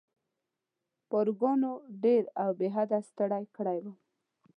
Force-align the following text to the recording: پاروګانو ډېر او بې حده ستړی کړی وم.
پاروګانو 1.11 1.71
ډېر 2.03 2.23
او 2.43 2.49
بې 2.59 2.67
حده 2.75 2.99
ستړی 3.09 3.43
کړی 3.55 3.77
وم. 3.83 3.95